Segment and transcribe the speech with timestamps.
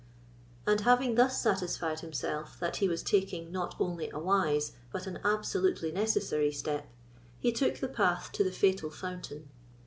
[0.65, 5.19] And having thus satisfied himself that he was taking not only a wise, but an
[5.23, 6.89] absolutely necessary, step,
[7.39, 9.49] he took the path to the fatal fountain.